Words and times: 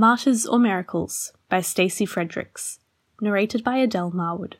Martyrs 0.00 0.46
or 0.46 0.60
Miracles 0.60 1.32
by 1.48 1.60
Stacey 1.60 2.06
Fredericks, 2.06 2.78
narrated 3.20 3.64
by 3.64 3.78
Adele 3.78 4.12
Marwood. 4.12 4.54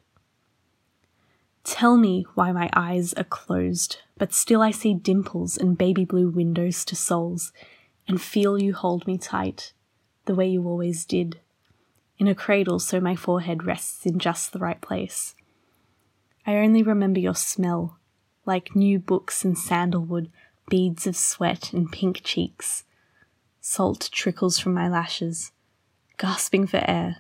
Tell 1.63 1.97
me 1.97 2.27
why 2.35 2.51
my 2.51 2.69
eyes 2.73 3.13
are 3.13 3.23
closed, 3.23 3.99
but 4.17 4.35
still 4.35 4.61
I 4.61 4.73
see 4.73 4.95
dimples 4.95 5.57
and 5.57 5.79
baby 5.79 6.05
blue 6.05 6.29
windows 6.29 6.85
to 6.87 6.97
souls, 6.97 7.53
and 8.09 8.21
feel 8.21 8.61
you 8.61 8.75
hold 8.75 9.07
me 9.07 9.17
tight, 9.17 9.73
the 10.25 10.35
way 10.35 10.49
you 10.49 10.67
always 10.67 11.05
did, 11.05 11.39
in 12.19 12.27
a 12.27 12.35
cradle 12.35 12.81
so 12.81 12.99
my 12.99 13.15
forehead 13.15 13.63
rests 13.63 14.07
in 14.07 14.19
just 14.19 14.53
the 14.53 14.59
right 14.59 14.81
place. 14.81 15.37
I 16.49 16.57
only 16.57 16.83
remember 16.83 17.21
your 17.21 17.37
smell, 17.37 17.97
like 18.45 18.75
new 18.75 18.99
books 18.99 19.45
and 19.45 19.57
sandalwood, 19.57 20.33
beads 20.69 21.07
of 21.07 21.15
sweat 21.15 21.73
and 21.73 21.93
pink 21.93 22.23
cheeks 22.25 22.83
Salt 23.71 24.09
trickles 24.11 24.59
from 24.59 24.73
my 24.73 24.89
lashes, 24.89 25.53
gasping 26.17 26.67
for 26.67 26.81
air. 26.89 27.19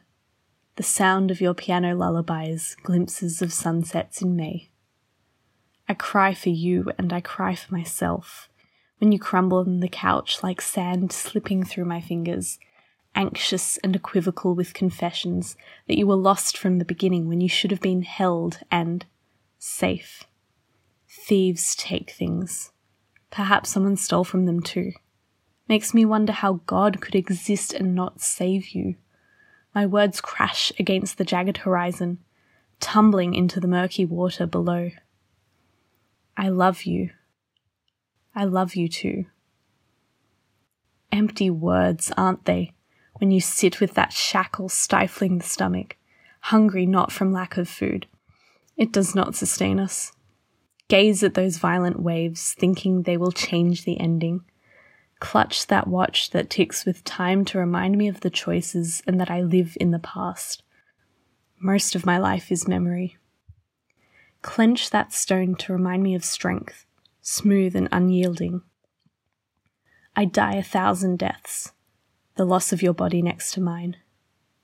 The 0.76 0.82
sound 0.82 1.30
of 1.30 1.42
your 1.42 1.52
piano 1.52 1.94
lullabies, 1.94 2.74
glimpses 2.82 3.42
of 3.42 3.52
sunsets 3.52 4.22
in 4.22 4.34
May. 4.34 4.70
I 5.90 5.92
cry 5.92 6.32
for 6.32 6.48
you 6.48 6.90
and 6.96 7.12
I 7.12 7.20
cry 7.20 7.54
for 7.54 7.74
myself 7.74 8.48
when 8.96 9.12
you 9.12 9.18
crumble 9.18 9.58
on 9.58 9.80
the 9.80 9.90
couch 9.90 10.42
like 10.42 10.62
sand 10.62 11.12
slipping 11.12 11.64
through 11.64 11.84
my 11.84 12.00
fingers, 12.00 12.58
anxious 13.14 13.76
and 13.84 13.94
equivocal 13.94 14.54
with 14.54 14.72
confessions 14.72 15.54
that 15.86 15.98
you 15.98 16.06
were 16.06 16.16
lost 16.16 16.56
from 16.56 16.78
the 16.78 16.86
beginning 16.86 17.28
when 17.28 17.42
you 17.42 17.48
should 17.50 17.70
have 17.70 17.82
been 17.82 18.00
held 18.00 18.60
and 18.70 19.04
safe. 19.58 20.24
Thieves 21.06 21.76
take 21.76 22.10
things. 22.10 22.72
Perhaps 23.30 23.68
someone 23.68 23.98
stole 23.98 24.24
from 24.24 24.46
them 24.46 24.62
too 24.62 24.92
makes 25.68 25.92
me 25.92 26.04
wonder 26.04 26.32
how 26.32 26.60
God 26.66 27.00
could 27.00 27.14
exist 27.14 27.72
and 27.72 27.94
not 27.94 28.20
save 28.20 28.70
you. 28.70 28.96
My 29.74 29.84
words 29.86 30.20
crash 30.20 30.72
against 30.78 31.18
the 31.18 31.24
jagged 31.24 31.58
horizon, 31.58 32.18
tumbling 32.80 33.34
into 33.34 33.60
the 33.60 33.68
murky 33.68 34.04
water 34.04 34.46
below. 34.46 34.90
I 36.36 36.48
love 36.48 36.84
you. 36.84 37.10
I 38.34 38.44
love 38.44 38.74
you 38.74 38.88
too. 38.88 39.26
Empty 41.12 41.50
words, 41.50 42.12
aren't 42.16 42.44
they, 42.44 42.72
when 43.16 43.30
you 43.30 43.40
sit 43.40 43.80
with 43.80 43.94
that 43.94 44.12
shackle 44.12 44.68
stifling 44.68 45.38
the 45.38 45.44
stomach, 45.44 45.96
hungry 46.40 46.86
not 46.86 47.12
from 47.12 47.32
lack 47.32 47.56
of 47.56 47.68
food? 47.68 48.06
It 48.76 48.92
does 48.92 49.14
not 49.14 49.34
sustain 49.34 49.80
us. 49.80 50.12
Gaze 50.86 51.22
at 51.22 51.34
those 51.34 51.58
violent 51.58 52.00
waves, 52.00 52.54
thinking 52.54 53.02
they 53.02 53.16
will 53.16 53.32
change 53.32 53.84
the 53.84 54.00
ending 54.00 54.44
clutch 55.20 55.66
that 55.66 55.86
watch 55.86 56.30
that 56.30 56.50
ticks 56.50 56.84
with 56.84 57.04
time 57.04 57.44
to 57.46 57.58
remind 57.58 57.96
me 57.96 58.08
of 58.08 58.20
the 58.20 58.30
choices 58.30 59.02
and 59.06 59.20
that 59.20 59.30
I 59.30 59.40
live 59.40 59.76
in 59.80 59.90
the 59.90 59.98
past. 59.98 60.62
Most 61.60 61.94
of 61.94 62.06
my 62.06 62.18
life 62.18 62.52
is 62.52 62.68
memory. 62.68 63.16
Clench 64.42 64.90
that 64.90 65.12
stone 65.12 65.56
to 65.56 65.72
remind 65.72 66.02
me 66.02 66.14
of 66.14 66.24
strength, 66.24 66.86
smooth 67.20 67.74
and 67.74 67.88
unyielding. 67.90 68.62
I 70.14 70.24
die 70.24 70.54
a 70.54 70.62
thousand 70.62 71.18
deaths, 71.18 71.72
the 72.36 72.44
loss 72.44 72.72
of 72.72 72.82
your 72.82 72.94
body 72.94 73.22
next 73.22 73.52
to 73.52 73.60
mine, 73.60 73.96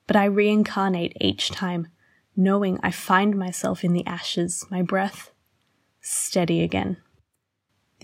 but 0.07 0.17
I 0.17 0.25
reincarnate 0.25 1.17
each 1.21 1.51
time, 1.51 1.89
knowing 2.37 2.79
I 2.83 2.91
find 2.91 3.37
myself 3.37 3.85
in 3.85 3.93
the 3.93 4.07
ashes, 4.07 4.65
my 4.71 4.83
breath 4.83 5.33
steady 6.05 6.63
again. 6.63 6.99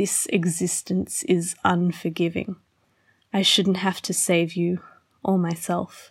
This 0.01 0.25
existence 0.33 1.25
is 1.25 1.55
unforgiving. 1.63 2.57
I 3.35 3.43
shouldn't 3.43 3.77
have 3.77 4.01
to 4.01 4.15
save 4.15 4.55
you 4.55 4.81
or 5.23 5.37
myself. 5.37 6.11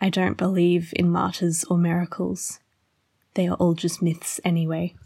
I 0.00 0.10
don't 0.10 0.36
believe 0.36 0.92
in 0.96 1.08
martyrs 1.08 1.62
or 1.70 1.78
miracles. 1.78 2.58
They 3.34 3.46
are 3.46 3.54
all 3.58 3.74
just 3.74 4.02
myths 4.02 4.40
anyway. 4.42 4.96